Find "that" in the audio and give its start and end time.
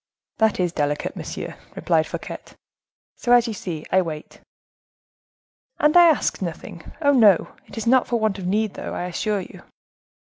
0.39-0.59